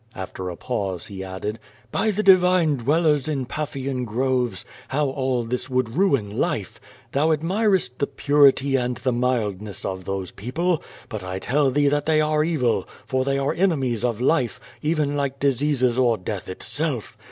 After 0.15 0.49
a 0.49 0.55
pause 0.57 1.05
he 1.05 1.23
added: 1.23 1.59
"IW 1.93 2.15
the 2.15 2.23
divine 2.23 2.77
dwellers 2.77 3.27
in 3.27 3.45
Paphian 3.45 4.03
groves, 4.03 4.65
how 4.87 5.11
all 5.11 5.43
this 5.43 5.69
would 5.69 5.95
ruin 5.95 6.39
life! 6.39 6.81
Thou 7.11 7.31
admirest 7.31 7.99
the 7.99 8.07
i)urity 8.07 8.83
and 8.83 8.97
the 8.97 9.11
mildness 9.13 9.85
of 9.85 10.05
those 10.05 10.31
peoj)le, 10.31 10.81
but 11.07 11.21
1 11.21 11.41
tell 11.41 11.69
thee 11.69 11.87
that 11.87 12.07
they 12.07 12.19
arc 12.19 12.47
evil, 12.47 12.89
for 13.05 13.23
they 13.23 13.37
are 13.37 13.53
enemies 13.53 14.03
of 14.03 14.19
life, 14.19 14.59
even 14.81 15.15
like 15.15 15.39
diseases 15.39 15.99
or 15.99 16.17
death 16.17 16.49
itself. 16.49 17.15